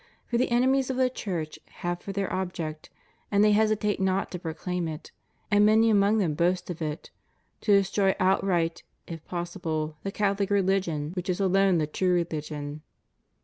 For 0.25 0.39
the 0.39 0.49
enemies 0.49 0.89
of 0.89 0.97
the 0.97 1.11
Church 1.11 1.59
have 1.85 1.99
for 2.01 2.11
their 2.11 2.33
object— 2.33 2.89
and 3.31 3.43
they 3.43 3.51
hesitate 3.51 3.99
not 3.99 4.31
to 4.31 4.39
proclaim 4.39 4.87
it, 4.87 5.11
and 5.51 5.63
many 5.63 5.91
among 5.91 6.17
them 6.17 6.33
boast 6.33 6.71
of 6.71 6.81
it— 6.81 7.11
to 7.61 7.71
destroy 7.77 8.15
outright, 8.19 8.81
if 9.05 9.23
possible, 9.27 9.97
the 10.01 10.11
CathoHc 10.11 10.49
religion, 10.49 11.11
which 11.11 11.29
is 11.29 11.39
alone 11.39 11.77
the 11.77 11.85
true 11.85 12.13
religion. 12.15 12.81